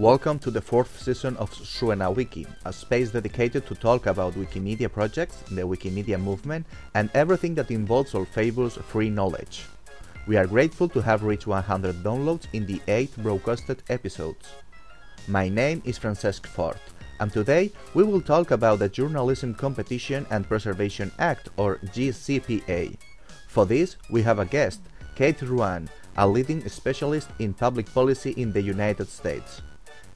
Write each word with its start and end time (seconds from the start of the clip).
Welcome 0.00 0.38
to 0.38 0.50
the 0.50 0.62
fourth 0.62 0.98
season 0.98 1.36
of 1.36 1.50
Suena 1.50 2.16
Wiki, 2.16 2.46
a 2.64 2.72
space 2.72 3.10
dedicated 3.10 3.66
to 3.66 3.74
talk 3.74 4.06
about 4.06 4.32
Wikimedia 4.32 4.90
projects, 4.90 5.36
the 5.50 5.60
Wikimedia 5.60 6.18
movement, 6.18 6.64
and 6.94 7.10
everything 7.12 7.54
that 7.56 7.70
involves 7.70 8.14
or 8.14 8.24
favors 8.24 8.76
free 8.76 9.10
knowledge. 9.10 9.66
We 10.26 10.38
are 10.38 10.46
grateful 10.46 10.88
to 10.88 11.02
have 11.02 11.22
reached 11.22 11.46
100 11.46 11.96
downloads 11.96 12.46
in 12.54 12.64
the 12.64 12.80
8 12.88 13.14
broadcasted 13.18 13.82
episodes. 13.90 14.48
My 15.28 15.50
name 15.50 15.82
is 15.84 15.98
Francesc 15.98 16.46
Fort, 16.46 16.80
and 17.20 17.30
today 17.30 17.70
we 17.92 18.02
will 18.02 18.22
talk 18.22 18.52
about 18.52 18.78
the 18.78 18.88
Journalism 18.88 19.54
Competition 19.54 20.24
and 20.30 20.48
Preservation 20.48 21.12
Act, 21.18 21.50
or 21.58 21.76
JCPA. 21.92 22.96
For 23.48 23.66
this, 23.66 23.98
we 24.08 24.22
have 24.22 24.38
a 24.38 24.46
guest, 24.46 24.80
Kate 25.14 25.40
Ruane, 25.40 25.88
a 26.16 26.26
leading 26.26 26.66
specialist 26.70 27.28
in 27.38 27.52
public 27.52 27.92
policy 27.92 28.30
in 28.38 28.50
the 28.50 28.62
United 28.62 29.10
States. 29.10 29.60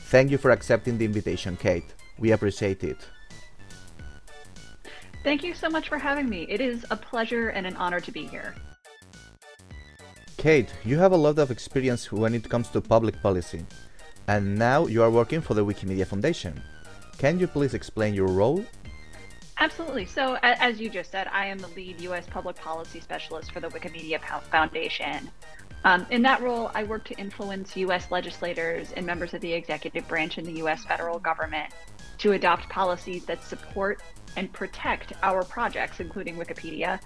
Thank 0.04 0.30
you 0.30 0.38
for 0.38 0.50
accepting 0.50 0.98
the 0.98 1.04
invitation, 1.04 1.56
Kate. 1.56 1.94
We 2.18 2.32
appreciate 2.32 2.84
it. 2.84 2.98
Thank 5.24 5.42
you 5.42 5.54
so 5.54 5.70
much 5.70 5.88
for 5.88 5.98
having 5.98 6.28
me. 6.28 6.46
It 6.48 6.60
is 6.60 6.84
a 6.90 6.96
pleasure 6.96 7.48
and 7.48 7.66
an 7.66 7.74
honor 7.76 8.00
to 8.00 8.12
be 8.12 8.26
here. 8.26 8.54
Kate, 10.36 10.70
you 10.84 10.98
have 10.98 11.12
a 11.12 11.16
lot 11.16 11.38
of 11.38 11.50
experience 11.50 12.12
when 12.12 12.34
it 12.34 12.48
comes 12.50 12.68
to 12.68 12.80
public 12.80 13.20
policy, 13.22 13.64
and 14.28 14.58
now 14.58 14.86
you 14.86 15.02
are 15.02 15.10
working 15.10 15.40
for 15.40 15.54
the 15.54 15.64
Wikimedia 15.64 16.06
Foundation. 16.06 16.62
Can 17.16 17.40
you 17.40 17.46
please 17.46 17.72
explain 17.72 18.12
your 18.12 18.28
role? 18.28 18.62
Absolutely. 19.58 20.04
So, 20.04 20.36
as 20.42 20.78
you 20.78 20.90
just 20.90 21.10
said, 21.10 21.28
I 21.32 21.46
am 21.46 21.58
the 21.58 21.68
lead 21.68 22.00
U.S. 22.02 22.26
public 22.26 22.56
policy 22.56 23.00
specialist 23.00 23.52
for 23.52 23.60
the 23.60 23.68
Wikimedia 23.68 24.20
Foundation. 24.50 25.30
Um, 25.84 26.06
in 26.10 26.22
that 26.22 26.40
role, 26.40 26.70
I 26.74 26.84
work 26.84 27.04
to 27.04 27.14
influence 27.18 27.76
U.S. 27.76 28.10
legislators 28.10 28.92
and 28.92 29.04
members 29.04 29.34
of 29.34 29.42
the 29.42 29.52
executive 29.52 30.08
branch 30.08 30.38
in 30.38 30.44
the 30.44 30.54
U.S. 30.60 30.82
federal 30.84 31.18
government 31.18 31.74
to 32.18 32.32
adopt 32.32 32.70
policies 32.70 33.26
that 33.26 33.44
support 33.44 34.02
and 34.36 34.50
protect 34.50 35.12
our 35.22 35.44
projects, 35.44 36.00
including 36.00 36.36
Wikipedia, 36.36 37.00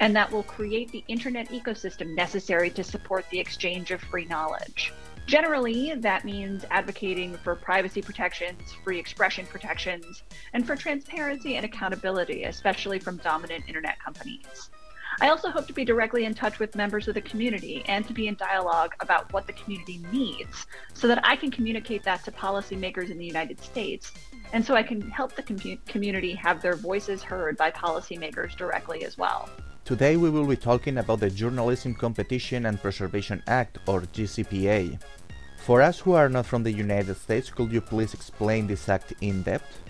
and 0.00 0.16
that 0.16 0.32
will 0.32 0.42
create 0.42 0.90
the 0.92 1.04
internet 1.08 1.48
ecosystem 1.50 2.14
necessary 2.14 2.70
to 2.70 2.82
support 2.82 3.26
the 3.30 3.38
exchange 3.38 3.90
of 3.90 4.00
free 4.00 4.24
knowledge. 4.24 4.92
Generally, 5.26 5.96
that 5.96 6.24
means 6.24 6.64
advocating 6.70 7.36
for 7.38 7.54
privacy 7.54 8.00
protections, 8.00 8.60
free 8.84 8.98
expression 8.98 9.44
protections, 9.44 10.22
and 10.52 10.66
for 10.66 10.76
transparency 10.76 11.56
and 11.56 11.66
accountability, 11.66 12.44
especially 12.44 12.98
from 12.98 13.16
dominant 13.18 13.64
internet 13.66 13.98
companies. 13.98 14.70
I 15.20 15.28
also 15.30 15.50
hope 15.50 15.66
to 15.66 15.72
be 15.72 15.84
directly 15.84 16.24
in 16.24 16.34
touch 16.34 16.58
with 16.58 16.74
members 16.74 17.08
of 17.08 17.14
the 17.14 17.22
community 17.22 17.82
and 17.86 18.06
to 18.06 18.12
be 18.12 18.28
in 18.28 18.34
dialogue 18.34 18.94
about 19.00 19.32
what 19.32 19.46
the 19.46 19.54
community 19.54 20.04
needs 20.12 20.66
so 20.92 21.08
that 21.08 21.20
I 21.24 21.36
can 21.36 21.50
communicate 21.50 22.02
that 22.04 22.24
to 22.24 22.32
policymakers 22.32 23.10
in 23.10 23.16
the 23.16 23.24
United 23.24 23.60
States 23.60 24.12
and 24.52 24.64
so 24.64 24.74
I 24.74 24.82
can 24.82 25.00
help 25.10 25.34
the 25.34 25.42
com- 25.42 25.78
community 25.86 26.34
have 26.34 26.60
their 26.62 26.76
voices 26.76 27.22
heard 27.22 27.56
by 27.56 27.70
policymakers 27.70 28.56
directly 28.56 29.04
as 29.04 29.16
well. 29.16 29.48
Today 29.84 30.16
we 30.16 30.30
will 30.30 30.46
be 30.46 30.56
talking 30.56 30.98
about 30.98 31.20
the 31.20 31.30
Journalism 31.30 31.94
Competition 31.94 32.66
and 32.66 32.80
Preservation 32.80 33.42
Act, 33.46 33.78
or 33.86 34.02
JCPA. 34.02 34.98
For 35.58 35.80
us 35.80 35.98
who 35.98 36.12
are 36.12 36.28
not 36.28 36.46
from 36.46 36.62
the 36.62 36.72
United 36.72 37.16
States, 37.16 37.50
could 37.50 37.72
you 37.72 37.80
please 37.80 38.12
explain 38.12 38.66
this 38.66 38.88
act 38.88 39.14
in 39.20 39.42
depth? 39.42 39.80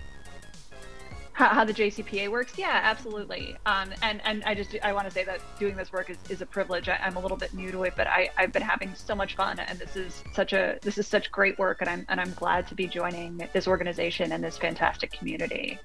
How, 1.37 1.49
how 1.49 1.65
the 1.67 1.75
JCPA 1.75 2.31
works? 2.31 2.55
Yeah, 2.57 2.81
absolutely. 2.83 3.59
Um, 3.67 3.93
and 4.01 4.23
and 4.25 4.43
I 4.45 4.55
just 4.55 4.75
I 4.83 4.95
want 4.95 5.07
to 5.07 5.11
say 5.11 5.23
that 5.25 5.43
doing 5.59 5.77
this 5.77 5.93
work 5.93 6.09
is, 6.09 6.17
is 6.31 6.41
a 6.41 6.47
privilege. 6.47 6.89
I, 6.89 6.97
am 7.03 7.17
a 7.17 7.21
little 7.21 7.37
bit 7.37 7.53
new 7.53 7.71
to 7.73 7.83
it, 7.83 7.93
but 7.95 8.07
I, 8.07 8.31
I've 8.39 8.53
been 8.53 8.63
having 8.63 8.95
so 8.95 9.15
much 9.15 9.37
fun, 9.37 9.59
and 9.59 9.79
this 9.79 9.97
is 9.97 10.25
such 10.33 10.55
a 10.55 10.79
this 10.81 10.97
is 10.97 11.07
such 11.07 11.31
great 11.31 11.59
work, 11.59 11.83
and 11.83 11.91
I'm 11.91 12.07
and 12.09 12.23
I'm 12.23 12.33
glad 12.33 12.67
to 12.69 12.75
be 12.75 12.87
joining 12.87 13.47
this 13.53 13.69
organization 13.69 14.33
and 14.33 14.43
this 14.43 14.57
fantastic 14.57 15.13
community. 15.13 15.79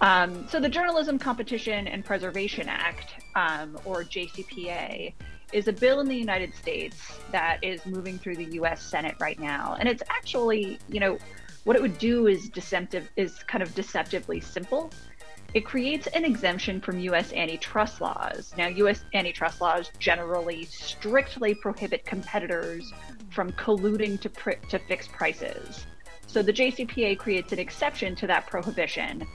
Um, 0.00 0.48
so 0.48 0.58
the 0.58 0.70
Journalism 0.70 1.18
Competition 1.18 1.86
and 1.86 2.02
Preservation 2.02 2.66
Act, 2.70 3.22
um, 3.34 3.78
or 3.84 4.04
JCPA, 4.04 5.12
is 5.52 5.68
a 5.68 5.72
bill 5.72 6.00
in 6.00 6.08
the 6.08 6.16
United 6.16 6.54
States 6.54 6.96
that 7.30 7.62
is 7.62 7.84
moving 7.84 8.18
through 8.18 8.36
the 8.36 8.54
U.S. 8.54 8.82
Senate 8.82 9.16
right 9.20 9.38
now, 9.38 9.76
and 9.78 9.86
it's 9.86 10.02
actually, 10.08 10.78
you 10.88 10.98
know, 10.98 11.18
what 11.64 11.76
it 11.76 11.82
would 11.82 11.98
do 11.98 12.26
is 12.26 12.48
deceptive, 12.48 13.10
is 13.16 13.42
kind 13.44 13.62
of 13.62 13.74
deceptively 13.74 14.40
simple. 14.40 14.90
It 15.54 15.64
creates 15.64 16.06
an 16.08 16.24
exemption 16.24 16.80
from 16.80 16.98
U.S. 17.00 17.32
antitrust 17.32 18.00
laws. 18.02 18.52
Now, 18.58 18.66
U.S. 18.66 19.04
antitrust 19.14 19.60
laws 19.62 19.90
generally 19.98 20.66
strictly 20.66 21.54
prohibit 21.54 22.04
competitors 22.04 22.92
from 23.30 23.52
colluding 23.52 24.20
to, 24.20 24.28
pr- 24.28 24.60
to 24.68 24.78
fix 24.78 25.08
prices. 25.08 25.86
So 26.26 26.42
the 26.42 26.52
JCPA 26.52 27.18
creates 27.18 27.52
an 27.52 27.58
exception 27.58 28.14
to 28.16 28.26
that 28.26 28.46
prohibition 28.46 29.26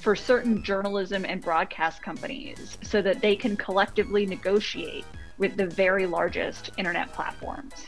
for 0.00 0.16
certain 0.16 0.64
journalism 0.64 1.24
and 1.24 1.40
broadcast 1.40 2.02
companies 2.02 2.76
so 2.82 3.00
that 3.02 3.20
they 3.20 3.36
can 3.36 3.56
collectively 3.56 4.26
negotiate 4.26 5.04
with 5.38 5.56
the 5.56 5.66
very 5.66 6.06
largest 6.06 6.70
internet 6.76 7.12
platforms. 7.12 7.86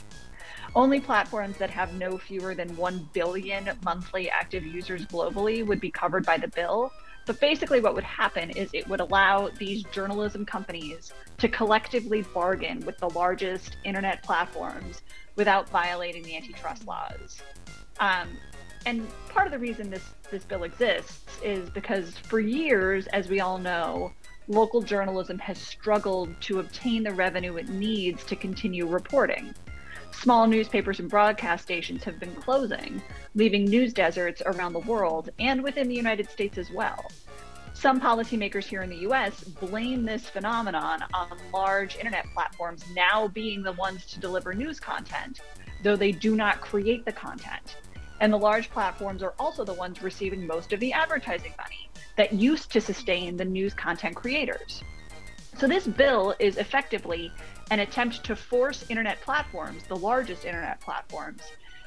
Only 0.75 1.01
platforms 1.01 1.59
that 1.59 1.69
have 1.69 1.93
no 1.95 2.17
fewer 2.17 2.55
than 2.55 2.75
1 2.77 3.09
billion 3.13 3.71
monthly 3.85 4.31
active 4.31 4.65
users 4.65 5.05
globally 5.05 5.67
would 5.67 5.81
be 5.81 5.91
covered 5.91 6.25
by 6.25 6.39
the 6.39 6.49
bill. 6.49 6.91
But 7.27 7.39
basically, 7.41 7.81
what 7.81 7.95
would 7.95 8.05
happen 8.05 8.51
is 8.51 8.71
it 8.73 8.89
would 8.89 9.01
allow 9.01 9.51
these 9.59 9.85
journalism 9.85 10.47
companies 10.47 11.13
to 11.39 11.49
collectively 11.49 12.23
bargain 12.23 12.81
with 12.87 12.97
the 12.99 13.11
largest 13.11 13.77
internet 13.85 14.23
platforms 14.23 15.03
without 15.37 15.69
violating 15.69 16.23
the 16.23 16.37
antitrust 16.37 16.87
laws. 16.87 17.43
Um, 18.01 18.29
and 18.87 19.07
part 19.29 19.47
of 19.47 19.53
the 19.53 19.59
reason 19.59 19.91
this 19.91 20.03
this 20.31 20.43
bill 20.45 20.65
exists 20.65 21.39
is 21.45 21.69
because 21.71 22.17
for 22.17 22.41
years, 22.41 23.07
as 23.09 23.29
we 23.29 23.41
all 23.41 23.59
know, 23.59 24.13
local 24.49 24.81
journalism 24.81 25.39
has 25.39 25.59
struggled 25.59 26.35
to 26.41 26.59
obtain 26.59 27.03
the 27.03 27.13
revenue 27.13 27.57
it 27.57 27.69
needs 27.69 28.25
to 28.25 28.35
continue 28.35 28.87
reporting. 28.87 29.55
Small 30.13 30.47
newspapers 30.47 31.01
and 31.01 31.11
broadcast 31.11 31.65
stations 31.65 32.05
have 32.05 32.21
been 32.21 32.35
closing, 32.37 33.03
leaving 33.35 33.65
news 33.65 33.93
deserts 33.93 34.41
around 34.47 34.73
the 34.73 34.79
world 34.81 35.31
and 35.41 35.63
within 35.63 35.89
the 35.89 35.95
United 35.95 36.31
States 36.31 36.59
as 36.59 36.71
well. 36.71 37.11
Some 37.75 38.01
policymakers 38.01 38.65
here 38.65 38.83
in 38.83 38.91
the 38.91 39.09
US 39.09 39.43
blame 39.43 40.05
this 40.05 40.29
phenomenon 40.29 41.05
on 41.13 41.37
large 41.53 41.97
internet 41.97 42.27
platforms 42.33 42.85
now 42.95 43.27
being 43.27 43.63
the 43.63 43.73
ones 43.73 44.07
to 44.07 44.21
deliver 44.21 44.55
news 44.55 44.79
content, 44.79 45.41
though 45.83 45.97
they 45.97 46.13
do 46.13 46.37
not 46.37 46.61
create 46.61 47.05
the 47.05 47.13
content. 47.13 47.79
And 48.21 48.33
the 48.33 48.39
large 48.39 48.71
platforms 48.71 49.25
are 49.25 49.35
also 49.41 49.65
the 49.65 49.75
ones 49.75 50.01
receiving 50.01 50.47
most 50.47 50.73
of 50.73 50.79
the 50.79 50.93
advertising 50.93 51.55
money 51.59 51.91
that 52.17 52.33
used 52.33 52.71
to 52.71 52.81
sustain 52.81 53.37
the 53.37 53.45
news 53.45 53.75
content 53.75 54.15
creators. 54.15 54.85
So, 55.59 55.67
this 55.67 55.87
bill 55.87 56.35
is 56.39 56.57
effectively 56.57 57.33
an 57.73 57.81
attempt 57.81 58.23
to 58.23 58.37
force 58.37 58.85
internet 58.91 59.19
platforms, 59.23 59.83
the 59.89 59.97
largest 59.97 60.45
internet 60.45 60.79
platforms, 60.83 61.41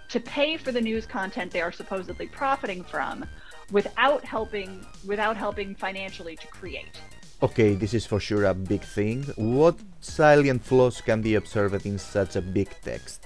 to 0.09 0.19
pay 0.19 0.57
for 0.57 0.71
the 0.71 0.81
news 0.81 1.05
content 1.05 1.51
they 1.51 1.61
are 1.61 1.71
supposedly 1.71 2.25
profiting 2.25 2.83
from 2.83 3.23
without 3.69 4.25
helping 4.25 4.83
without 5.05 5.37
helping 5.37 5.75
financially 5.75 6.35
to 6.35 6.47
create. 6.47 6.99
Okay, 7.43 7.75
this 7.75 7.93
is 7.93 8.03
for 8.03 8.19
sure 8.19 8.45
a 8.45 8.53
big 8.55 8.81
thing. 8.81 9.25
What 9.35 9.75
salient 10.01 10.63
flaws 10.65 11.01
can 11.01 11.21
be 11.21 11.35
observed 11.35 11.85
in 11.85 11.99
such 11.99 12.35
a 12.35 12.41
big 12.41 12.69
text? 12.81 13.21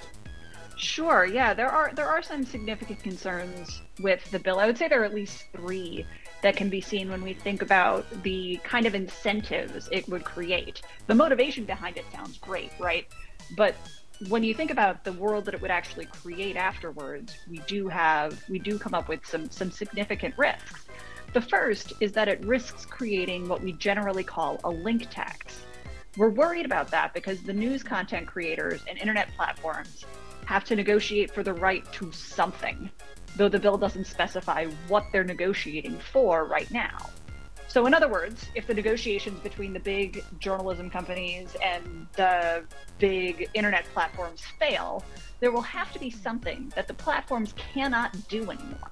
Sure. 0.75 1.25
Yeah, 1.25 1.53
there 1.53 1.69
are 1.69 1.93
there 1.93 2.09
are 2.09 2.21
some 2.21 2.43
significant 2.43 3.01
concerns 3.01 3.81
with 4.01 4.19
the 4.31 4.39
bill. 4.39 4.59
I 4.59 4.65
would 4.65 4.77
say 4.77 4.89
there 4.89 5.01
are 5.01 5.05
at 5.05 5.13
least 5.13 5.45
three 5.55 6.05
that 6.41 6.55
can 6.55 6.69
be 6.69 6.81
seen 6.81 7.09
when 7.09 7.21
we 7.21 7.33
think 7.33 7.61
about 7.61 8.05
the 8.23 8.57
kind 8.63 8.85
of 8.85 8.95
incentives 8.95 9.89
it 9.91 10.07
would 10.09 10.23
create. 10.23 10.81
The 11.07 11.15
motivation 11.15 11.65
behind 11.65 11.97
it 11.97 12.05
sounds 12.11 12.37
great, 12.37 12.71
right? 12.79 13.07
But 13.55 13.75
when 14.27 14.43
you 14.43 14.53
think 14.53 14.71
about 14.71 15.03
the 15.03 15.13
world 15.13 15.45
that 15.45 15.53
it 15.53 15.61
would 15.61 15.71
actually 15.71 16.05
create 16.05 16.57
afterwards, 16.57 17.33
we 17.49 17.59
do 17.67 17.87
have 17.87 18.41
we 18.49 18.59
do 18.59 18.77
come 18.77 18.93
up 18.93 19.07
with 19.07 19.25
some 19.25 19.49
some 19.49 19.71
significant 19.71 20.37
risks. 20.37 20.85
The 21.33 21.41
first 21.41 21.93
is 21.99 22.11
that 22.13 22.27
it 22.27 22.43
risks 22.43 22.85
creating 22.85 23.47
what 23.47 23.61
we 23.61 23.73
generally 23.73 24.23
call 24.23 24.59
a 24.63 24.69
link 24.69 25.09
tax. 25.09 25.61
We're 26.17 26.29
worried 26.29 26.65
about 26.65 26.89
that 26.91 27.13
because 27.13 27.43
the 27.43 27.53
news 27.53 27.83
content 27.83 28.27
creators 28.27 28.81
and 28.89 28.97
internet 28.97 29.29
platforms 29.35 30.05
have 30.45 30.63
to 30.65 30.75
negotiate 30.75 31.31
for 31.31 31.43
the 31.43 31.53
right 31.53 31.89
to 31.93 32.11
something, 32.11 32.89
though 33.35 33.49
the 33.49 33.59
bill 33.59 33.77
doesn't 33.77 34.05
specify 34.05 34.65
what 34.87 35.05
they're 35.11 35.23
negotiating 35.23 35.97
for 35.97 36.45
right 36.45 36.69
now. 36.71 36.97
So, 37.67 37.85
in 37.85 37.93
other 37.93 38.07
words, 38.07 38.47
if 38.55 38.65
the 38.65 38.73
negotiations 38.73 39.39
between 39.41 39.73
the 39.73 39.79
big 39.79 40.23
journalism 40.39 40.89
companies 40.89 41.55
and 41.63 42.07
the 42.13 42.63
big 42.97 43.47
internet 43.53 43.85
platforms 43.93 44.41
fail, 44.59 45.03
there 45.39 45.51
will 45.51 45.61
have 45.61 45.91
to 45.93 45.99
be 45.99 46.09
something 46.09 46.73
that 46.75 46.87
the 46.87 46.95
platforms 46.95 47.53
cannot 47.57 48.27
do 48.27 48.49
anymore. 48.49 48.91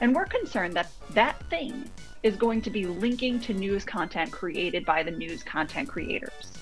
And 0.00 0.14
we're 0.14 0.26
concerned 0.26 0.74
that 0.74 0.90
that 1.10 1.40
thing 1.50 1.88
is 2.22 2.36
going 2.36 2.62
to 2.62 2.70
be 2.70 2.84
linking 2.86 3.38
to 3.40 3.54
news 3.54 3.84
content 3.84 4.32
created 4.32 4.84
by 4.84 5.02
the 5.02 5.10
news 5.10 5.42
content 5.42 5.88
creators. 5.88 6.52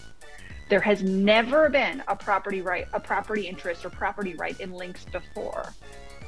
There 0.69 0.81
has 0.81 1.02
never 1.02 1.70
been 1.70 2.02
a 2.08 2.14
property 2.14 2.61
right, 2.61 2.87
a 2.93 3.00
property 3.00 3.49
interest 3.49 3.87
or 3.87 3.90
property 3.90 4.34
right 4.34 4.58
in 4.61 4.72
links 4.72 5.06
before. 5.06 5.72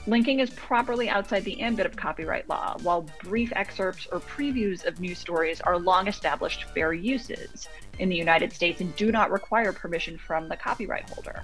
Linking 0.07 0.41
is 0.41 0.49
properly 0.51 1.11
outside 1.11 1.45
the 1.45 1.61
ambit 1.61 1.85
of 1.85 1.95
copyright 1.95 2.49
law, 2.49 2.77
while 2.83 3.07
brief 3.23 3.53
excerpts 3.55 4.07
or 4.11 4.21
previews 4.21 4.87
of 4.87 4.99
news 4.99 5.19
stories 5.19 5.61
are 5.61 5.79
long 5.79 6.09
established 6.09 6.65
fair 6.75 6.95
uses 6.95 7.69
in 7.99 8.09
the 8.09 8.17
United 8.17 8.53
States 8.53 8.81
and 8.81 8.97
do 8.97 9.13
not 9.13 9.31
require 9.31 9.73
permission 9.73 10.17
from 10.17 10.49
the 10.49 10.57
copyright 10.57 11.09
holder. 11.11 11.43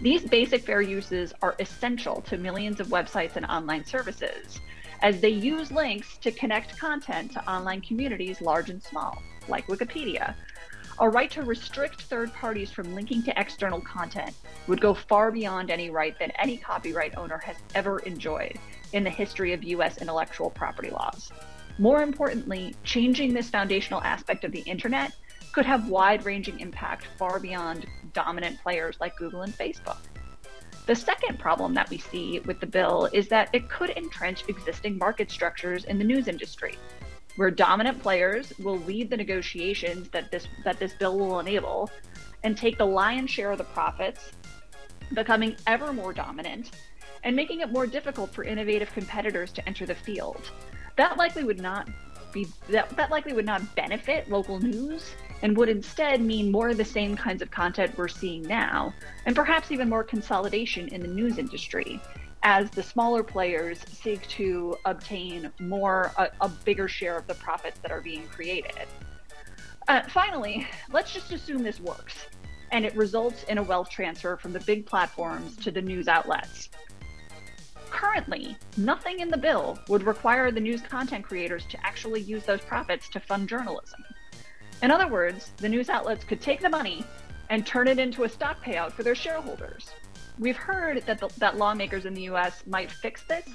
These 0.00 0.24
basic 0.24 0.62
fair 0.62 0.82
uses 0.82 1.32
are 1.40 1.56
essential 1.58 2.20
to 2.22 2.36
millions 2.36 2.80
of 2.80 2.88
websites 2.88 3.36
and 3.36 3.46
online 3.46 3.84
services, 3.84 4.60
as 5.00 5.20
they 5.20 5.30
use 5.30 5.72
links 5.72 6.18
to 6.18 6.30
connect 6.30 6.78
content 6.78 7.32
to 7.32 7.50
online 7.50 7.80
communities 7.80 8.42
large 8.42 8.68
and 8.68 8.82
small, 8.82 9.22
like 9.48 9.66
Wikipedia. 9.68 10.34
A 11.00 11.08
right 11.08 11.30
to 11.30 11.42
restrict 11.42 12.02
third 12.02 12.32
parties 12.32 12.72
from 12.72 12.92
linking 12.92 13.22
to 13.22 13.40
external 13.40 13.80
content 13.80 14.34
would 14.66 14.80
go 14.80 14.94
far 14.94 15.30
beyond 15.30 15.70
any 15.70 15.90
right 15.90 16.18
that 16.18 16.34
any 16.42 16.56
copyright 16.56 17.16
owner 17.16 17.38
has 17.38 17.56
ever 17.76 18.00
enjoyed 18.00 18.58
in 18.92 19.04
the 19.04 19.10
history 19.10 19.52
of 19.52 19.62
US 19.62 19.98
intellectual 19.98 20.50
property 20.50 20.90
laws. 20.90 21.30
More 21.78 22.02
importantly, 22.02 22.74
changing 22.82 23.32
this 23.32 23.48
foundational 23.48 24.02
aspect 24.02 24.42
of 24.42 24.50
the 24.50 24.62
internet 24.62 25.12
could 25.52 25.64
have 25.66 25.88
wide 25.88 26.24
ranging 26.24 26.58
impact 26.58 27.06
far 27.16 27.38
beyond 27.38 27.86
dominant 28.12 28.60
players 28.60 28.96
like 29.00 29.16
Google 29.16 29.42
and 29.42 29.56
Facebook. 29.56 29.98
The 30.86 30.96
second 30.96 31.38
problem 31.38 31.74
that 31.74 31.90
we 31.90 31.98
see 31.98 32.40
with 32.40 32.58
the 32.58 32.66
bill 32.66 33.08
is 33.12 33.28
that 33.28 33.50
it 33.52 33.68
could 33.68 33.90
entrench 33.90 34.48
existing 34.48 34.98
market 34.98 35.30
structures 35.30 35.84
in 35.84 35.98
the 35.98 36.04
news 36.04 36.26
industry, 36.26 36.76
where 37.38 37.52
dominant 37.52 38.02
players 38.02 38.52
will 38.58 38.78
lead 38.80 39.08
the 39.08 39.16
negotiations 39.16 40.08
that 40.08 40.28
this 40.32 40.48
that 40.64 40.76
this 40.80 40.92
bill 40.94 41.16
will 41.16 41.38
enable 41.38 41.88
and 42.42 42.58
take 42.58 42.76
the 42.76 42.84
lion's 42.84 43.30
share 43.30 43.52
of 43.52 43.58
the 43.58 43.64
profits, 43.64 44.32
becoming 45.14 45.54
ever 45.68 45.92
more 45.92 46.12
dominant 46.12 46.72
and 47.22 47.36
making 47.36 47.60
it 47.60 47.70
more 47.70 47.86
difficult 47.86 48.34
for 48.34 48.42
innovative 48.42 48.92
competitors 48.92 49.52
to 49.52 49.66
enter 49.68 49.86
the 49.86 49.94
field. 49.94 50.50
That 50.96 51.16
likely 51.16 51.44
would 51.44 51.60
not 51.60 51.88
be 52.32 52.48
that, 52.70 52.90
that 52.96 53.12
likely 53.12 53.32
would 53.32 53.46
not 53.46 53.62
benefit 53.76 54.28
local 54.28 54.58
news 54.58 55.12
and 55.42 55.56
would 55.56 55.68
instead 55.68 56.20
mean 56.20 56.50
more 56.50 56.70
of 56.70 56.76
the 56.76 56.84
same 56.84 57.16
kinds 57.16 57.40
of 57.40 57.52
content 57.52 57.96
we're 57.96 58.08
seeing 58.08 58.42
now, 58.42 58.92
and 59.26 59.36
perhaps 59.36 59.70
even 59.70 59.88
more 59.88 60.02
consolidation 60.02 60.88
in 60.88 61.00
the 61.00 61.06
news 61.06 61.38
industry 61.38 62.00
as 62.42 62.70
the 62.70 62.82
smaller 62.82 63.22
players 63.22 63.78
seek 63.90 64.26
to 64.28 64.76
obtain 64.84 65.52
more, 65.60 66.12
a, 66.16 66.28
a 66.40 66.48
bigger 66.48 66.88
share 66.88 67.16
of 67.16 67.26
the 67.26 67.34
profits 67.34 67.78
that 67.80 67.90
are 67.90 68.00
being 68.00 68.26
created. 68.28 68.86
Uh, 69.88 70.02
finally, 70.08 70.66
let's 70.92 71.12
just 71.12 71.32
assume 71.32 71.62
this 71.62 71.80
works 71.80 72.26
and 72.70 72.84
it 72.84 72.94
results 72.94 73.44
in 73.44 73.58
a 73.58 73.62
wealth 73.62 73.88
transfer 73.88 74.36
from 74.36 74.52
the 74.52 74.60
big 74.60 74.84
platforms 74.86 75.56
to 75.56 75.70
the 75.70 75.80
news 75.80 76.08
outlets. 76.08 76.68
Currently, 77.90 78.56
nothing 78.76 79.20
in 79.20 79.30
the 79.30 79.36
bill 79.38 79.78
would 79.88 80.02
require 80.02 80.50
the 80.50 80.60
news 80.60 80.82
content 80.82 81.24
creators 81.24 81.64
to 81.70 81.86
actually 81.86 82.20
use 82.20 82.44
those 82.44 82.60
profits 82.60 83.08
to 83.10 83.20
fund 83.20 83.48
journalism. 83.48 84.04
In 84.82 84.90
other 84.90 85.08
words, 85.08 85.52
the 85.56 85.68
news 85.68 85.88
outlets 85.88 86.24
could 86.24 86.40
take 86.40 86.60
the 86.60 86.68
money 86.68 87.04
and 87.48 87.66
turn 87.66 87.88
it 87.88 87.98
into 87.98 88.24
a 88.24 88.28
stock 88.28 88.62
payout 88.62 88.92
for 88.92 89.02
their 89.02 89.14
shareholders. 89.14 89.90
We've 90.38 90.56
heard 90.56 91.02
that, 91.06 91.18
the, 91.20 91.28
that 91.38 91.56
lawmakers 91.56 92.04
in 92.06 92.14
the 92.14 92.22
US 92.22 92.62
might 92.66 92.90
fix 92.90 93.22
this 93.24 93.48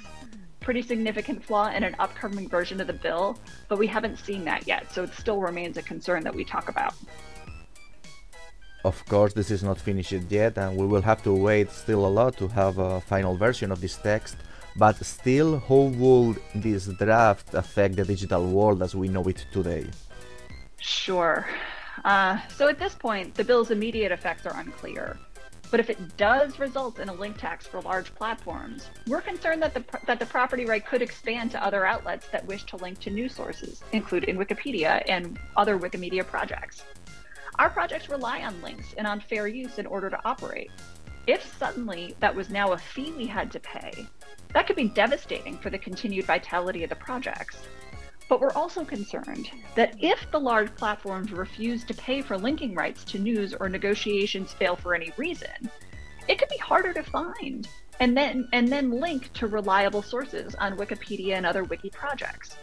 pretty 0.64 0.82
significant 0.82 1.44
flaw 1.44 1.68
in 1.68 1.84
an 1.84 1.94
upcoming 1.98 2.48
version 2.48 2.80
of 2.80 2.86
the 2.86 2.98
bill, 3.06 3.38
but 3.68 3.78
we 3.78 3.86
haven't 3.86 4.18
seen 4.18 4.44
that 4.46 4.66
yet, 4.66 4.90
so 4.90 5.02
it 5.02 5.12
still 5.12 5.40
remains 5.40 5.76
a 5.76 5.82
concern 5.82 6.24
that 6.24 6.34
we 6.34 6.42
talk 6.42 6.70
about. 6.70 6.94
Of 8.84 9.04
course, 9.06 9.34
this 9.34 9.50
is 9.50 9.62
not 9.62 9.78
finished 9.78 10.12
yet, 10.30 10.56
and 10.58 10.76
we 10.76 10.86
will 10.86 11.02
have 11.02 11.22
to 11.24 11.32
wait 11.32 11.70
still 11.70 12.06
a 12.06 12.12
lot 12.20 12.36
to 12.38 12.48
have 12.48 12.78
a 12.78 13.00
final 13.02 13.36
version 13.36 13.70
of 13.72 13.80
this 13.80 13.96
text. 13.96 14.36
But 14.76 14.96
still, 15.04 15.58
how 15.68 15.92
would 16.02 16.40
this 16.54 16.86
draft 16.86 17.54
affect 17.54 17.96
the 17.96 18.04
digital 18.04 18.44
world 18.46 18.82
as 18.82 18.94
we 18.94 19.08
know 19.08 19.24
it 19.24 19.46
today? 19.52 19.86
Sure. 20.80 21.46
Uh, 22.04 22.38
so 22.56 22.68
at 22.68 22.78
this 22.78 22.94
point, 22.94 23.34
the 23.34 23.44
bill's 23.44 23.70
immediate 23.70 24.12
effects 24.12 24.44
are 24.46 24.58
unclear. 24.58 25.18
But 25.74 25.80
if 25.80 25.90
it 25.90 26.16
does 26.16 26.60
result 26.60 27.00
in 27.00 27.08
a 27.08 27.12
link 27.12 27.36
tax 27.36 27.66
for 27.66 27.80
large 27.80 28.14
platforms, 28.14 28.90
we're 29.08 29.20
concerned 29.20 29.60
that 29.64 29.74
the, 29.74 29.82
that 30.06 30.20
the 30.20 30.26
property 30.26 30.66
right 30.66 30.86
could 30.86 31.02
expand 31.02 31.50
to 31.50 31.64
other 31.64 31.84
outlets 31.84 32.28
that 32.28 32.46
wish 32.46 32.62
to 32.66 32.76
link 32.76 33.00
to 33.00 33.10
news 33.10 33.34
sources, 33.34 33.82
including 33.90 34.36
Wikipedia 34.36 35.02
and 35.08 35.36
other 35.56 35.76
Wikimedia 35.76 36.24
projects. 36.24 36.84
Our 37.58 37.70
projects 37.70 38.08
rely 38.08 38.42
on 38.42 38.62
links 38.62 38.94
and 38.96 39.04
on 39.04 39.18
fair 39.18 39.48
use 39.48 39.80
in 39.80 39.86
order 39.86 40.08
to 40.10 40.20
operate. 40.24 40.70
If 41.26 41.44
suddenly 41.58 42.14
that 42.20 42.36
was 42.36 42.50
now 42.50 42.70
a 42.70 42.78
fee 42.78 43.10
we 43.10 43.26
had 43.26 43.50
to 43.50 43.58
pay, 43.58 44.06
that 44.52 44.68
could 44.68 44.76
be 44.76 44.90
devastating 44.90 45.58
for 45.58 45.70
the 45.70 45.78
continued 45.78 46.26
vitality 46.26 46.84
of 46.84 46.90
the 46.90 46.94
projects. 46.94 47.56
But 48.28 48.40
we're 48.40 48.52
also 48.52 48.84
concerned 48.84 49.50
that 49.74 49.96
if 50.00 50.30
the 50.30 50.40
large 50.40 50.74
platforms 50.76 51.30
refuse 51.30 51.84
to 51.84 51.94
pay 51.94 52.22
for 52.22 52.38
linking 52.38 52.74
rights 52.74 53.04
to 53.04 53.18
news 53.18 53.54
or 53.54 53.68
negotiations 53.68 54.52
fail 54.52 54.76
for 54.76 54.94
any 54.94 55.12
reason, 55.16 55.70
it 56.26 56.38
could 56.38 56.48
be 56.48 56.58
harder 56.58 56.92
to 56.94 57.02
find 57.02 57.68
and 58.00 58.16
then 58.16 58.48
and 58.52 58.68
then 58.68 58.90
link 58.90 59.32
to 59.34 59.46
reliable 59.46 60.02
sources 60.02 60.54
on 60.56 60.76
Wikipedia 60.76 61.36
and 61.36 61.46
other 61.46 61.64
wiki 61.64 61.90
projects. 61.90 62.56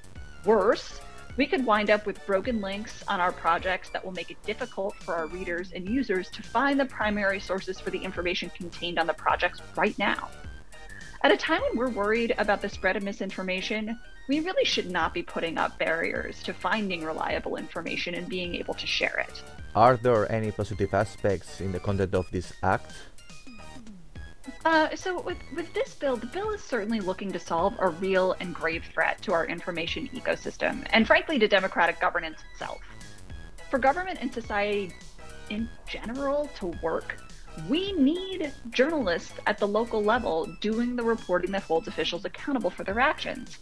Worse, 0.46 1.00
we 1.38 1.46
could 1.46 1.66
wind 1.66 1.90
up 1.90 2.06
with 2.06 2.26
broken 2.26 2.60
links 2.60 3.04
on 3.08 3.22
our 3.22 3.32
projects 3.32 3.90
that 3.90 4.04
will 4.04 4.12
make 4.12 4.32
it 4.32 4.44
difficult 4.44 4.96
for 4.98 5.16
our 5.16 5.28
readers 5.28 5.72
and 5.74 5.88
users 5.88 6.30
to 6.32 6.44
find 6.44 6.80
the 6.80 6.86
primary 6.86 7.40
sources 7.40 7.80
for 7.80 7.90
the 7.90 8.00
information 8.00 8.50
contained 8.50 9.00
on 9.00 9.08
the 9.08 9.14
projects 9.14 9.62
right 9.78 9.98
now. 9.98 10.30
At 11.24 11.32
a 11.32 11.38
time 11.38 11.62
when 11.62 11.78
we're 11.78 11.90
worried 11.90 12.34
about 12.38 12.62
the 12.62 12.70
spread 12.70 12.98
of 12.98 13.04
misinformation, 13.04 13.98
we 14.32 14.40
really 14.40 14.64
should 14.64 14.90
not 14.90 15.14
be 15.14 15.22
putting 15.22 15.58
up 15.58 15.78
barriers 15.78 16.42
to 16.42 16.54
finding 16.54 17.04
reliable 17.04 17.58
information 17.58 18.16
and 18.16 18.30
being 18.30 18.56
able 18.56 18.74
to 18.74 18.88
share 18.88 19.18
it. 19.28 19.44
Are 19.76 19.98
there 19.98 20.32
any 20.32 20.52
positive 20.52 20.94
aspects 20.94 21.60
in 21.60 21.74
the 21.74 21.82
content 21.82 22.16
of 22.16 22.32
this 22.32 22.54
act? 22.64 22.94
Uh, 24.64 24.96
so, 24.96 25.20
with, 25.20 25.38
with 25.54 25.74
this 25.74 25.96
bill, 25.96 26.16
the 26.16 26.28
bill 26.28 26.52
is 26.52 26.64
certainly 26.64 27.02
looking 27.02 27.30
to 27.34 27.40
solve 27.40 27.76
a 27.80 27.90
real 27.90 28.34
and 28.40 28.56
grave 28.56 28.86
threat 28.94 29.22
to 29.24 29.34
our 29.34 29.46
information 29.46 30.08
ecosystem, 30.14 30.88
and 30.92 31.06
frankly, 31.06 31.38
to 31.38 31.48
democratic 31.50 32.00
governance 32.00 32.40
itself. 32.54 32.80
For 33.70 33.80
government 33.80 34.20
and 34.22 34.34
society 34.34 34.94
in 35.50 35.68
general 35.88 36.50
to 36.60 36.68
work, 36.82 37.18
we 37.68 37.92
need 37.94 38.54
journalists 38.70 39.34
at 39.46 39.58
the 39.58 39.68
local 39.68 40.02
level 40.02 40.46
doing 40.62 40.96
the 40.96 41.04
reporting 41.04 41.52
that 41.52 41.64
holds 41.64 41.90
officials 41.90 42.24
accountable 42.24 42.70
for 42.70 42.86
their 42.86 43.02
actions 43.02 43.60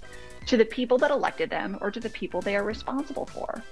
to 0.49 0.57
the 0.57 0.65
people 0.65 0.97
that 0.97 1.11
elected 1.11 1.47
them 1.47 1.77
or 1.79 1.91
to 1.91 1.99
the 1.99 2.09
people 2.09 2.41
they 2.41 2.55
are 2.55 2.63
responsible 2.63 3.27
for. 3.27 3.63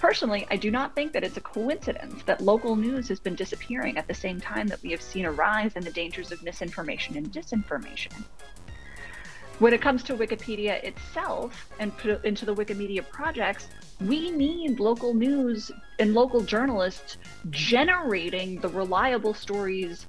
Personally, 0.00 0.48
I 0.50 0.56
do 0.56 0.68
not 0.68 0.96
think 0.96 1.12
that 1.12 1.22
it's 1.22 1.36
a 1.36 1.40
coincidence 1.40 2.24
that 2.24 2.40
local 2.40 2.74
news 2.74 3.06
has 3.06 3.20
been 3.20 3.36
disappearing 3.36 3.96
at 3.96 4.08
the 4.08 4.14
same 4.14 4.40
time 4.40 4.66
that 4.66 4.82
we 4.82 4.90
have 4.90 5.00
seen 5.00 5.26
a 5.26 5.30
rise 5.30 5.76
in 5.76 5.84
the 5.84 5.92
dangers 5.92 6.32
of 6.32 6.42
misinformation 6.42 7.16
and 7.16 7.32
disinformation. 7.32 8.24
When 9.60 9.72
it 9.72 9.80
comes 9.80 10.02
to 10.04 10.16
Wikipedia 10.16 10.82
itself 10.82 11.70
and 11.78 11.92
into 12.24 12.44
the 12.44 12.54
Wikimedia 12.54 13.08
projects, 13.08 13.68
we 14.00 14.32
need 14.32 14.80
local 14.80 15.14
news 15.14 15.70
and 16.00 16.14
local 16.14 16.40
journalists 16.40 17.18
generating 17.50 18.60
the 18.60 18.68
reliable 18.68 19.34
stories 19.34 20.08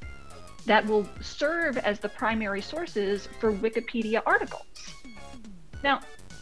that 0.66 0.84
will 0.88 1.08
serve 1.22 1.78
as 1.78 2.00
the 2.00 2.10
primary 2.10 2.62
sources 2.62 3.30
for 3.40 3.54
Wikipedia 3.54 4.24
articles. 4.26 4.66
Now, 5.84 6.02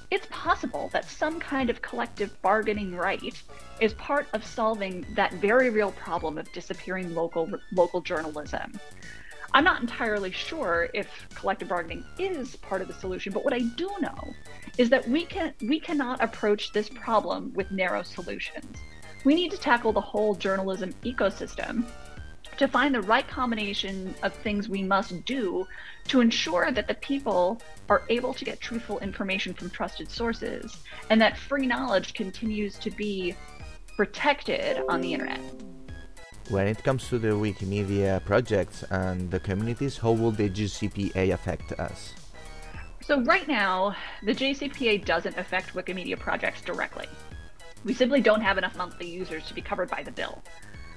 it's 0.09 0.27
possible 0.29 0.89
that 0.93 1.09
some 1.09 1.39
kind 1.39 1.69
of 1.69 1.81
collective 1.81 2.41
bargaining 2.41 2.95
right 2.95 3.21
is 3.81 3.93
part 3.93 4.27
of 4.33 4.45
solving 4.45 5.05
that 5.15 5.33
very 5.33 5.69
real 5.69 5.91
problem 5.91 6.37
of 6.37 6.51
disappearing 6.53 7.13
local 7.13 7.49
local 7.73 8.01
journalism. 8.01 8.79
I'm 9.53 9.63
not 9.63 9.81
entirely 9.81 10.31
sure 10.31 10.89
if 10.93 11.07
collective 11.35 11.67
bargaining 11.67 12.03
is 12.17 12.55
part 12.57 12.81
of 12.81 12.87
the 12.87 12.93
solution, 12.93 13.33
but 13.33 13.43
what 13.43 13.53
I 13.53 13.59
do 13.59 13.89
know 14.01 14.33
is 14.77 14.89
that 14.89 15.07
we 15.07 15.25
can 15.25 15.53
we 15.61 15.79
cannot 15.79 16.23
approach 16.23 16.71
this 16.71 16.89
problem 16.89 17.51
with 17.53 17.69
narrow 17.71 18.03
solutions. 18.03 18.77
We 19.23 19.35
need 19.35 19.51
to 19.51 19.57
tackle 19.57 19.91
the 19.91 20.01
whole 20.01 20.35
journalism 20.35 20.93
ecosystem 21.03 21.85
to 22.57 22.67
find 22.67 22.93
the 22.93 23.01
right 23.01 23.27
combination 23.27 24.13
of 24.23 24.33
things 24.33 24.67
we 24.67 24.83
must 24.83 25.25
do 25.25 25.67
to 26.07 26.21
ensure 26.21 26.71
that 26.71 26.87
the 26.87 26.95
people 26.95 27.61
are 27.89 28.03
able 28.09 28.33
to 28.33 28.45
get 28.45 28.59
truthful 28.59 28.99
information 28.99 29.53
from 29.53 29.69
trusted 29.69 30.09
sources 30.09 30.77
and 31.09 31.21
that 31.21 31.37
free 31.37 31.65
knowledge 31.65 32.13
continues 32.13 32.77
to 32.79 32.91
be 32.91 33.35
protected 33.95 34.81
on 34.89 35.01
the 35.01 35.13
internet. 35.13 35.39
When 36.49 36.67
it 36.67 36.81
comes 36.83 37.09
to 37.09 37.19
the 37.19 37.29
Wikimedia 37.29 38.23
projects 38.23 38.83
and 38.89 39.29
the 39.29 39.39
communities, 39.39 39.97
how 39.97 40.11
will 40.11 40.31
the 40.31 40.49
JCPA 40.49 41.33
affect 41.33 41.73
us? 41.73 42.13
So, 43.01 43.21
right 43.23 43.47
now, 43.47 43.95
the 44.23 44.33
JCPA 44.33 45.03
doesn't 45.05 45.37
affect 45.37 45.73
Wikimedia 45.73 46.17
projects 46.17 46.61
directly. 46.61 47.07
We 47.83 47.93
simply 47.93 48.21
don't 48.21 48.41
have 48.41 48.57
enough 48.57 48.77
monthly 48.77 49.09
users 49.09 49.45
to 49.47 49.53
be 49.53 49.61
covered 49.61 49.89
by 49.89 50.03
the 50.03 50.11
bill. 50.11 50.41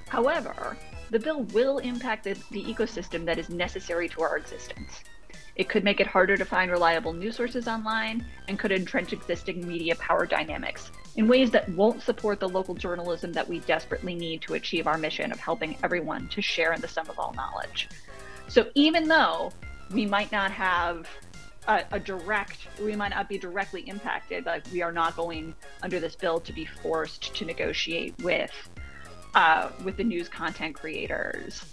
However, 0.07 0.77
the 1.11 1.19
bill 1.19 1.43
will 1.53 1.77
impact 1.79 2.23
the, 2.23 2.33
the 2.51 2.63
ecosystem 2.63 3.25
that 3.25 3.37
is 3.37 3.49
necessary 3.49 4.07
to 4.09 4.21
our 4.21 4.37
existence. 4.37 5.03
It 5.57 5.67
could 5.67 5.83
make 5.83 5.99
it 5.99 6.07
harder 6.07 6.37
to 6.37 6.45
find 6.45 6.71
reliable 6.71 7.11
news 7.11 7.35
sources 7.35 7.67
online 7.67 8.25
and 8.47 8.57
could 8.57 8.71
entrench 8.71 9.11
existing 9.11 9.67
media 9.67 9.95
power 9.97 10.25
dynamics 10.25 10.89
in 11.17 11.27
ways 11.27 11.51
that 11.51 11.67
won't 11.69 12.01
support 12.01 12.39
the 12.39 12.47
local 12.47 12.73
journalism 12.73 13.33
that 13.33 13.47
we 13.47 13.59
desperately 13.59 14.15
need 14.15 14.41
to 14.43 14.53
achieve 14.53 14.87
our 14.87 14.97
mission 14.97 15.31
of 15.33 15.39
helping 15.39 15.77
everyone 15.83 16.29
to 16.29 16.41
share 16.41 16.71
in 16.71 16.79
the 16.79 16.87
sum 16.87 17.09
of 17.09 17.19
all 17.19 17.33
knowledge. 17.33 17.89
So 18.47 18.69
even 18.75 19.09
though 19.09 19.51
we 19.91 20.05
might 20.05 20.31
not 20.31 20.51
have 20.51 21.09
a, 21.67 21.83
a, 21.91 21.99
direct, 21.99 22.67
we 22.81 22.95
might 22.95 23.09
not 23.09 23.27
be 23.27 23.37
directly 23.37 23.81
impacted, 23.81 24.45
like 24.45 24.63
we 24.71 24.81
are 24.81 24.91
not 24.93 25.17
going 25.17 25.53
under 25.83 25.99
this 25.99 26.15
bill 26.15 26.39
to 26.39 26.53
be 26.53 26.65
forced 26.65 27.35
to 27.35 27.45
negotiate 27.45 28.15
with 28.23 28.51
uh, 29.35 29.69
with 29.83 29.97
the 29.97 30.03
news 30.03 30.29
content 30.29 30.75
creators. 30.75 31.63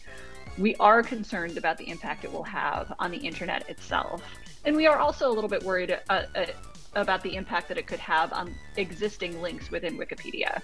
We 0.58 0.74
are 0.76 1.02
concerned 1.02 1.56
about 1.56 1.78
the 1.78 1.88
impact 1.88 2.24
it 2.24 2.32
will 2.32 2.42
have 2.44 2.92
on 2.98 3.10
the 3.10 3.18
internet 3.18 3.68
itself. 3.68 4.22
And 4.64 4.74
we 4.76 4.86
are 4.86 4.98
also 4.98 5.30
a 5.30 5.32
little 5.32 5.48
bit 5.48 5.62
worried 5.62 5.96
uh, 6.10 6.22
uh, 6.34 6.46
about 6.94 7.22
the 7.22 7.36
impact 7.36 7.68
that 7.68 7.78
it 7.78 7.86
could 7.86 8.00
have 8.00 8.32
on 8.32 8.54
existing 8.76 9.40
links 9.40 9.70
within 9.70 9.96
Wikipedia, 9.96 10.62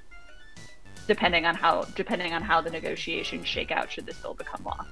depending 1.07 1.47
on 1.47 1.55
how 1.55 1.83
depending 1.95 2.33
on 2.33 2.43
how 2.43 2.61
the 2.61 2.71
negotiations 2.71 3.47
shake 3.47 3.71
out 3.71 3.91
should 3.91 4.07
this 4.07 4.19
bill 4.19 4.35
become 4.35 4.65
law. 4.65 4.85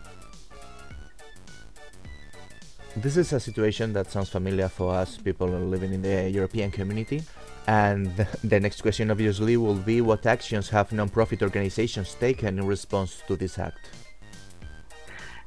This 2.95 3.17
is 3.17 3.33
a 3.33 3.41
situation 3.41 3.95
that 3.95 4.11
sounds 4.11 4.29
familiar 4.29 4.69
for 4.69 4.95
us 4.95 5.17
people 5.17 5.49
living 5.49 5.95
in 5.95 6.03
the 6.03 6.29
European 6.29 6.71
community. 6.71 7.23
And 7.67 8.15
the 8.45 8.61
next 8.61 8.83
question 8.83 9.11
obviously 9.11 9.57
will 9.57 9.75
be 9.75 10.01
what 10.01 10.27
actions 10.27 10.69
have 10.71 10.93
non-profit 10.93 11.43
organizations 11.43 12.15
taken 12.15 12.59
in 12.59 12.67
response 12.67 13.23
to 13.29 13.37
this 13.37 13.59
act? 13.59 13.91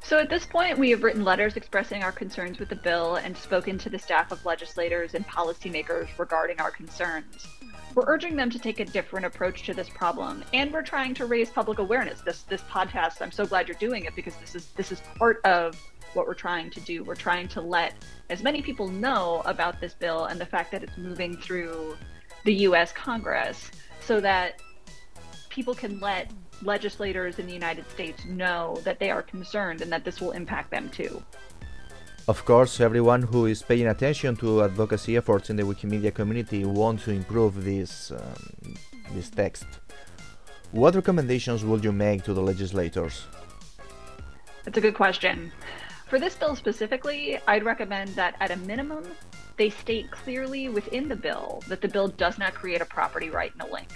So 0.06 0.20
at 0.20 0.30
this 0.30 0.46
point, 0.46 0.78
we 0.78 0.90
have 0.90 1.02
written 1.02 1.24
letters 1.24 1.56
expressing 1.56 2.04
our 2.04 2.12
concerns 2.12 2.60
with 2.60 2.68
the 2.68 2.76
bill 2.76 3.16
and 3.16 3.36
spoken 3.36 3.76
to 3.78 3.90
the 3.90 3.98
staff 3.98 4.30
of 4.30 4.46
legislators 4.46 5.14
and 5.14 5.26
policymakers 5.26 6.06
regarding 6.16 6.60
our 6.60 6.70
concerns. 6.70 7.44
We're 7.92 8.04
urging 8.06 8.36
them 8.36 8.48
to 8.50 8.58
take 8.60 8.78
a 8.78 8.84
different 8.84 9.26
approach 9.26 9.64
to 9.64 9.74
this 9.74 9.88
problem, 9.88 10.44
and 10.54 10.72
we're 10.72 10.84
trying 10.84 11.14
to 11.14 11.26
raise 11.26 11.50
public 11.50 11.80
awareness. 11.80 12.20
This 12.20 12.42
this 12.42 12.62
podcast, 12.70 13.20
I'm 13.20 13.32
so 13.32 13.46
glad 13.46 13.66
you're 13.66 13.78
doing 13.78 14.04
it 14.04 14.14
because 14.14 14.36
this 14.36 14.54
is 14.54 14.66
this 14.76 14.92
is 14.92 15.00
part 15.18 15.44
of 15.44 15.76
what 16.14 16.28
we're 16.28 16.34
trying 16.34 16.70
to 16.70 16.80
do. 16.82 17.02
We're 17.02 17.16
trying 17.16 17.48
to 17.48 17.60
let 17.60 17.94
as 18.30 18.44
many 18.44 18.62
people 18.62 18.86
know 18.86 19.42
about 19.44 19.80
this 19.80 19.94
bill 19.94 20.26
and 20.26 20.40
the 20.40 20.46
fact 20.46 20.70
that 20.70 20.84
it's 20.84 20.96
moving 20.96 21.36
through 21.36 21.96
the 22.44 22.54
US 22.68 22.92
Congress 22.92 23.72
so 24.00 24.20
that 24.20 24.62
people 25.48 25.74
can 25.74 25.98
let 25.98 26.30
legislators 26.62 27.38
in 27.38 27.46
the 27.46 27.52
United 27.52 27.88
States 27.90 28.24
know 28.24 28.78
that 28.84 28.98
they 28.98 29.10
are 29.10 29.22
concerned 29.22 29.82
and 29.82 29.90
that 29.92 30.04
this 30.04 30.20
will 30.20 30.32
impact 30.32 30.70
them 30.70 30.88
too. 30.90 31.22
Of 32.28 32.44
course, 32.44 32.80
everyone 32.80 33.22
who 33.22 33.46
is 33.46 33.62
paying 33.62 33.86
attention 33.86 34.34
to 34.36 34.64
advocacy 34.64 35.16
efforts 35.16 35.48
in 35.48 35.56
the 35.56 35.62
Wikimedia 35.62 36.12
community 36.12 36.64
wants 36.64 37.04
to 37.04 37.12
improve 37.12 37.64
this, 37.64 38.10
um, 38.10 38.74
this 39.14 39.30
text. 39.30 39.66
What 40.72 40.96
recommendations 40.96 41.64
would 41.64 41.84
you 41.84 41.92
make 41.92 42.24
to 42.24 42.34
the 42.34 42.42
legislators? 42.42 43.26
That's 44.64 44.78
a 44.78 44.80
good 44.80 44.96
question. 44.96 45.52
For 46.08 46.18
this 46.18 46.34
bill 46.34 46.56
specifically, 46.56 47.38
I'd 47.46 47.64
recommend 47.64 48.10
that 48.16 48.34
at 48.40 48.50
a 48.50 48.56
minimum, 48.56 49.04
they 49.56 49.70
state 49.70 50.10
clearly 50.10 50.68
within 50.68 51.08
the 51.08 51.16
bill 51.16 51.62
that 51.68 51.80
the 51.80 51.88
bill 51.88 52.08
does 52.08 52.38
not 52.38 52.54
create 52.54 52.80
a 52.80 52.84
property 52.84 53.30
right 53.30 53.52
in 53.54 53.60
a 53.60 53.72
link. 53.72 53.92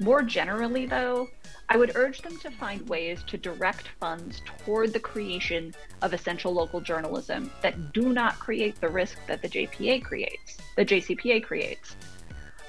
More 0.00 0.22
generally, 0.22 0.86
though, 0.86 1.28
I 1.72 1.76
would 1.76 1.96
urge 1.96 2.20
them 2.20 2.36
to 2.40 2.50
find 2.50 2.86
ways 2.86 3.24
to 3.28 3.38
direct 3.38 3.88
funds 3.98 4.42
toward 4.44 4.92
the 4.92 5.00
creation 5.00 5.74
of 6.02 6.12
essential 6.12 6.52
local 6.52 6.82
journalism 6.82 7.50
that 7.62 7.94
do 7.94 8.12
not 8.12 8.38
create 8.38 8.78
the 8.78 8.90
risk 8.90 9.16
that 9.26 9.40
the 9.40 9.48
JPA 9.48 10.04
creates, 10.04 10.58
the 10.76 10.84
JCPA 10.84 11.42
creates. 11.42 11.96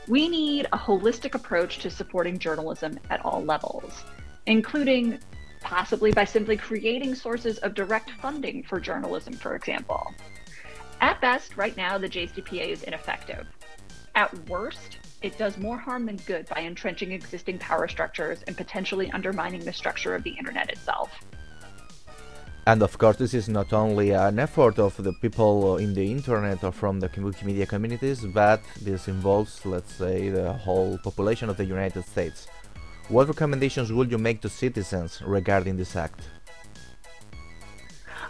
We 0.08 0.30
need 0.30 0.68
a 0.72 0.78
holistic 0.78 1.36
approach 1.36 1.80
to 1.80 1.90
supporting 1.90 2.40
journalism 2.40 2.98
at 3.10 3.26
all 3.26 3.44
levels, 3.44 4.06
including 4.46 5.20
possibly 5.60 6.14
by 6.14 6.24
simply 6.24 6.56
creating 6.56 7.14
sources 7.14 7.58
of 7.58 7.74
direct 7.74 8.12
funding 8.22 8.64
for 8.64 8.80
journalism, 8.80 9.34
for 9.34 9.54
example. 9.54 10.14
At 11.02 11.20
best, 11.20 11.58
right 11.58 11.76
now, 11.76 11.98
the 11.98 12.08
JCPA 12.08 12.70
is 12.70 12.84
ineffective. 12.84 13.48
At 14.16 14.48
worst, 14.48 15.00
it 15.24 15.38
does 15.38 15.58
more 15.58 15.77
harm 15.77 16.06
than 16.06 16.18
good 16.27 16.48
by 16.50 16.60
entrenching 16.60 17.13
existing 17.13 17.58
power 17.58 17.88
structures 17.88 18.44
and 18.46 18.58
potentially 18.58 19.10
undermining 19.12 19.63
the 19.63 19.74
structure 19.74 20.13
of 20.13 20.24
the 20.24 20.32
internet 20.32 20.70
itself. 20.70 21.10
And 22.65 22.82
of 22.82 22.98
course, 22.98 23.18
this 23.18 23.34
is 23.34 23.50
not 23.50 23.74
only 23.74 24.12
an 24.12 24.39
effort 24.39 24.80
of 24.80 24.96
the 25.01 25.13
people 25.13 25.77
in 25.77 25.94
the 25.94 26.10
internet 26.12 26.63
or 26.63 26.72
from 26.72 27.00
the 27.00 27.10
Wikimedia 27.10 27.68
communities, 27.68 28.25
but 28.25 28.62
this 28.82 29.08
involves, 29.08 29.65
let's 29.65 29.94
say, 29.94 30.30
the 30.30 30.53
whole 30.53 30.98
population 31.00 31.50
of 31.50 31.58
the 31.58 31.65
United 31.65 32.06
States. 32.06 32.48
What 33.10 33.27
recommendations 33.27 33.92
would 33.92 34.10
you 34.12 34.18
make 34.18 34.39
to 34.42 34.50
citizens 34.50 35.22
regarding 35.25 35.75
this 35.75 35.96
act? 35.96 36.22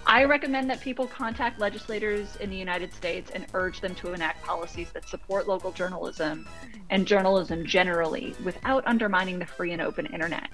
I 0.05 0.25
recommend 0.25 0.69
that 0.69 0.81
people 0.81 1.07
contact 1.07 1.59
legislators 1.59 2.35
in 2.37 2.49
the 2.49 2.57
United 2.57 2.93
States 2.93 3.31
and 3.33 3.45
urge 3.53 3.79
them 3.79 3.95
to 3.95 4.13
enact 4.13 4.43
policies 4.43 4.91
that 4.91 5.07
support 5.07 5.47
local 5.47 5.71
journalism 5.71 6.47
and 6.89 7.07
journalism 7.07 7.65
generally 7.65 8.35
without 8.43 8.85
undermining 8.85 9.39
the 9.39 9.45
free 9.45 9.71
and 9.71 9.81
open 9.81 10.05
internet. 10.07 10.49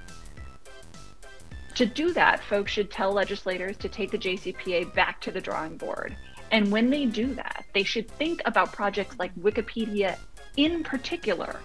To 1.75 1.85
do 1.85 2.13
that, 2.13 2.43
folks 2.43 2.71
should 2.71 2.91
tell 2.91 3.11
legislators 3.11 3.75
to 3.77 3.89
take 3.89 4.11
the 4.11 4.17
JCPA 4.17 4.93
back 4.93 5.19
to 5.21 5.31
the 5.31 5.41
drawing 5.41 5.77
board. 5.77 6.15
And 6.51 6.71
when 6.71 6.89
they 6.89 7.05
do 7.05 7.33
that, 7.35 7.65
they 7.73 7.83
should 7.83 8.09
think 8.11 8.41
about 8.45 8.71
projects 8.71 9.17
like 9.17 9.33
Wikipedia 9.35 10.17
in 10.57 10.83
particular 10.83 11.59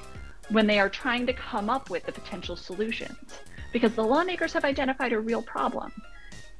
when 0.50 0.67
they 0.67 0.79
are 0.79 0.88
trying 0.88 1.26
to 1.26 1.33
come 1.33 1.69
up 1.69 1.91
with 1.91 2.05
the 2.05 2.12
potential 2.12 2.57
solutions. 2.57 3.41
Because 3.73 3.95
the 3.95 4.05
lawmakers 4.05 4.53
have 4.53 4.64
identified 4.64 5.12
a 5.12 5.21
real 5.21 5.43
problem. 5.43 5.93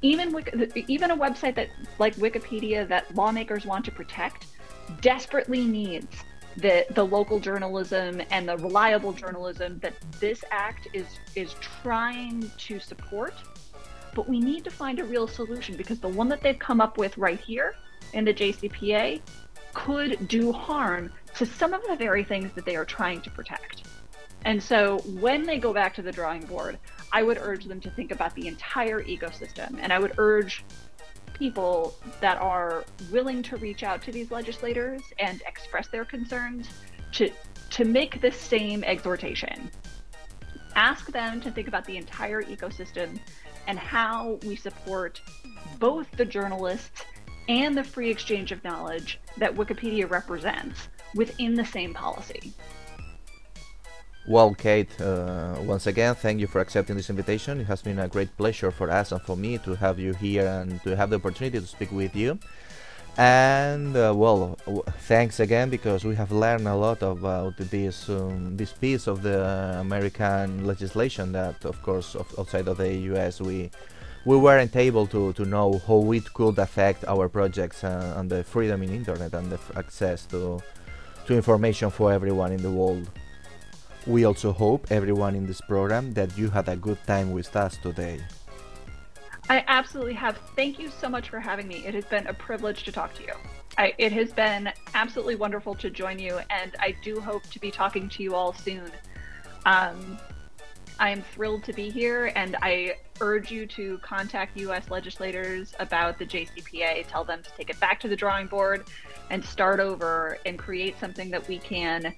Even, 0.01 0.35
even 0.75 1.11
a 1.11 1.17
website 1.17 1.55
that 1.55 1.69
like 1.99 2.15
Wikipedia 2.15 2.87
that 2.87 3.13
lawmakers 3.15 3.65
want 3.65 3.85
to 3.85 3.91
protect 3.91 4.47
desperately 5.01 5.65
needs 5.65 6.23
the, 6.57 6.85
the 6.91 7.03
local 7.03 7.39
journalism 7.39 8.21
and 8.31 8.47
the 8.47 8.57
reliable 8.57 9.11
journalism 9.11 9.79
that 9.79 9.93
this 10.19 10.43
act 10.51 10.87
is 10.93 11.05
is 11.35 11.55
trying 11.81 12.49
to 12.57 12.79
support. 12.79 13.33
But 14.13 14.29
we 14.29 14.39
need 14.39 14.63
to 14.63 14.71
find 14.71 14.99
a 14.99 15.03
real 15.03 15.27
solution 15.27 15.75
because 15.75 15.99
the 15.99 16.07
one 16.07 16.29
that 16.29 16.41
they've 16.41 16.57
come 16.57 16.79
up 16.79 16.97
with 16.97 17.17
right 17.17 17.39
here 17.39 17.75
in 18.13 18.23
the 18.23 18.33
JCPA 18.33 19.21
could 19.73 20.27
do 20.29 20.53
harm 20.53 21.11
to 21.35 21.45
some 21.45 21.73
of 21.73 21.85
the 21.87 21.95
very 21.97 22.23
things 22.23 22.53
that 22.53 22.65
they 22.65 22.77
are 22.77 22.85
trying 22.85 23.21
to 23.21 23.29
protect. 23.29 23.84
And 24.45 24.61
so 24.61 24.99
when 25.19 25.43
they 25.43 25.57
go 25.57 25.73
back 25.73 25.95
to 25.95 26.03
the 26.03 26.11
drawing 26.11 26.45
board, 26.45 26.77
I 27.11 27.23
would 27.23 27.39
urge 27.39 27.65
them 27.65 27.81
to 27.81 27.89
think 27.89 28.11
about 28.11 28.33
the 28.35 28.47
entire 28.47 29.03
ecosystem. 29.03 29.77
And 29.81 29.91
I 29.91 29.99
would 29.99 30.13
urge 30.19 30.63
people 31.33 31.95
that 32.21 32.37
are 32.37 32.85
willing 33.11 33.41
to 33.43 33.57
reach 33.57 33.83
out 33.83 34.01
to 34.03 34.11
these 34.11 34.31
legislators 34.31 35.01
and 35.19 35.41
express 35.47 35.87
their 35.87 36.05
concerns 36.05 36.69
to, 37.13 37.29
to 37.71 37.85
make 37.85 38.21
the 38.21 38.31
same 38.31 38.83
exhortation. 38.83 39.69
Ask 40.75 41.11
them 41.11 41.41
to 41.41 41.51
think 41.51 41.67
about 41.67 41.85
the 41.85 41.97
entire 41.97 42.43
ecosystem 42.43 43.19
and 43.67 43.79
how 43.79 44.39
we 44.45 44.55
support 44.55 45.21
both 45.79 46.09
the 46.11 46.25
journalists 46.25 47.03
and 47.47 47.75
the 47.75 47.83
free 47.83 48.11
exchange 48.11 48.51
of 48.51 48.63
knowledge 48.63 49.19
that 49.37 49.55
Wikipedia 49.55 50.09
represents 50.09 50.87
within 51.15 51.55
the 51.55 51.65
same 51.65 51.93
policy. 51.93 52.53
Well, 54.27 54.55
Kate, 54.55 54.89
uh, 54.99 55.55
once 55.59 55.85
again, 55.85 56.15
thank 56.15 56.39
you 56.39 56.47
for 56.47 56.59
accepting 56.59 56.95
this 56.95 57.11
invitation. 57.11 57.59
It 57.61 57.65
has 57.65 57.83
been 57.83 57.99
a 57.99 58.07
great 58.07 58.35
pleasure 58.37 58.71
for 58.71 58.89
us 58.89 59.11
and 59.11 59.21
for 59.21 59.37
me 59.37 59.59
to 59.59 59.75
have 59.75 59.99
you 59.99 60.13
here 60.13 60.47
and 60.47 60.81
to 60.83 60.95
have 60.95 61.11
the 61.11 61.17
opportunity 61.17 61.59
to 61.59 61.67
speak 61.67 61.91
with 61.91 62.15
you. 62.15 62.39
And 63.17 63.95
uh, 63.95 64.13
well, 64.15 64.57
w- 64.65 64.83
thanks 65.01 65.39
again 65.39 65.69
because 65.69 66.03
we 66.03 66.15
have 66.15 66.31
learned 66.31 66.67
a 66.67 66.75
lot 66.75 67.03
about 67.03 67.55
this 67.57 68.09
um, 68.09 68.57
this 68.57 68.73
piece 68.73 69.07
of 69.07 69.21
the 69.21 69.77
American 69.79 70.65
legislation 70.65 71.31
that, 71.31 71.63
of 71.63 71.81
course, 71.83 72.15
of, 72.15 72.27
outside 72.37 72.67
of 72.67 72.77
the 72.77 72.93
U.S. 73.13 73.39
we 73.39 73.69
we 74.25 74.35
weren't 74.37 74.75
able 74.75 75.05
to, 75.07 75.33
to 75.33 75.45
know 75.45 75.79
how 75.87 76.11
it 76.11 76.33
could 76.33 76.57
affect 76.57 77.05
our 77.05 77.29
projects 77.29 77.83
uh, 77.83 78.15
and 78.17 78.29
the 78.29 78.43
freedom 78.43 78.81
in 78.81 78.89
internet 78.89 79.33
and 79.33 79.51
the 79.51 79.55
f- 79.55 79.77
access 79.77 80.25
to 80.25 80.59
to 81.27 81.35
information 81.35 81.91
for 81.91 82.11
everyone 82.11 82.51
in 82.51 82.61
the 82.61 82.71
world. 82.71 83.07
We 84.07 84.23
also 84.23 84.51
hope 84.51 84.91
everyone 84.91 85.33
in 85.33 85.47
this 85.47 85.61
program 85.61 86.13
that 86.13 86.37
you 86.37 86.51
had 86.51 86.69
a 86.69 86.75
good 86.75 86.99
time 87.07 87.31
with 87.31 87.55
us 87.55 87.75
today. 87.77 88.19
I 89.49 89.63
absolutely 89.67 90.13
have. 90.13 90.37
Thank 90.55 90.77
you 90.77 90.89
so 90.89 91.09
much 91.09 91.29
for 91.29 91.39
having 91.39 91.67
me. 91.67 91.83
It 91.85 91.95
has 91.95 92.05
been 92.05 92.27
a 92.27 92.33
privilege 92.33 92.83
to 92.83 92.91
talk 92.91 93.15
to 93.15 93.23
you. 93.23 93.33
I, 93.79 93.93
it 93.97 94.11
has 94.11 94.31
been 94.31 94.71
absolutely 94.93 95.35
wonderful 95.35 95.73
to 95.75 95.89
join 95.89 96.19
you, 96.19 96.39
and 96.51 96.75
I 96.79 96.95
do 97.01 97.19
hope 97.19 97.43
to 97.49 97.59
be 97.59 97.71
talking 97.71 98.07
to 98.09 98.21
you 98.21 98.35
all 98.35 98.53
soon. 98.53 98.91
Um, 99.65 100.19
I 100.99 101.09
am 101.09 101.23
thrilled 101.23 101.63
to 101.63 101.73
be 101.73 101.89
here, 101.89 102.31
and 102.35 102.55
I 102.61 102.97
urge 103.21 103.51
you 103.51 103.65
to 103.67 103.97
contact 103.99 104.55
U.S. 104.57 104.91
legislators 104.91 105.73
about 105.79 106.19
the 106.19 106.25
JCPA. 106.25 107.07
Tell 107.07 107.23
them 107.23 107.41
to 107.41 107.49
take 107.57 107.71
it 107.71 107.79
back 107.79 107.99
to 108.01 108.07
the 108.07 108.15
drawing 108.15 108.45
board 108.47 108.85
and 109.31 109.43
start 109.43 109.79
over 109.79 110.37
and 110.45 110.59
create 110.59 110.99
something 110.99 111.31
that 111.31 111.47
we 111.47 111.57
can 111.57 112.13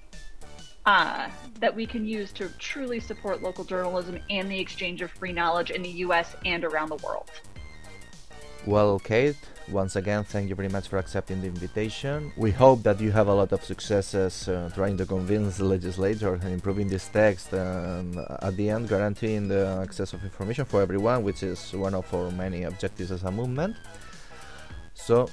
uh, 0.88 1.28
that 1.60 1.74
we 1.76 1.84
can 1.84 2.06
use 2.06 2.32
to 2.32 2.48
truly 2.58 2.98
support 2.98 3.42
local 3.42 3.62
journalism 3.62 4.18
and 4.30 4.50
the 4.50 4.58
exchange 4.58 5.02
of 5.02 5.10
free 5.10 5.34
knowledge 5.34 5.70
in 5.70 5.82
the 5.82 5.94
U.S. 6.06 6.34
and 6.46 6.64
around 6.64 6.88
the 6.88 7.00
world. 7.06 7.30
Well, 8.64 8.98
Kate, 8.98 9.36
once 9.68 9.96
again, 9.96 10.24
thank 10.24 10.48
you 10.48 10.54
very 10.54 10.70
much 10.70 10.88
for 10.88 10.96
accepting 10.96 11.42
the 11.42 11.46
invitation. 11.46 12.32
We 12.38 12.52
hope 12.52 12.82
that 12.84 13.02
you 13.02 13.10
have 13.10 13.28
a 13.28 13.34
lot 13.34 13.52
of 13.52 13.62
successes 13.64 14.48
uh, 14.48 14.70
trying 14.74 14.96
to 14.96 15.04
convince 15.04 15.58
the 15.58 15.64
legislature 15.64 16.34
and 16.42 16.52
improving 16.58 16.88
this 16.88 17.06
text, 17.08 17.52
and 17.52 18.16
at 18.40 18.56
the 18.56 18.70
end, 18.70 18.88
guaranteeing 18.88 19.46
the 19.46 19.80
access 19.82 20.14
of 20.14 20.24
information 20.24 20.64
for 20.64 20.80
everyone, 20.80 21.22
which 21.22 21.42
is 21.42 21.60
one 21.74 21.94
of 21.94 22.12
our 22.14 22.30
many 22.30 22.62
objectives 22.62 23.10
as 23.12 23.24
a 23.24 23.30
movement. 23.30 23.76
So, 24.94 25.28